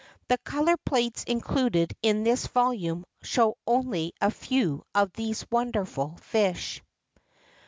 The 0.29 0.39
color 0.39 0.77
plates 0.77 1.23
included 1.25 1.93
in 2.01 2.23
this 2.23 2.47
volume 2.47 3.05
show 3.21 3.55
only 3.67 4.13
a 4.19 4.31
few 4.31 4.81
of 4.95 5.13
these 5.13 5.45
wonderful 5.51 6.17
fish. 6.23 6.81